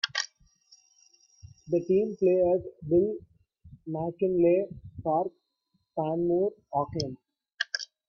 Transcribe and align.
The 1.67 1.79
team 1.81 2.15
play 2.17 2.41
at 2.55 2.89
Bill 2.89 3.17
McKinlay 3.87 4.73
Park, 5.03 5.27
Panmure, 5.95 6.53
Auckland. 6.73 7.17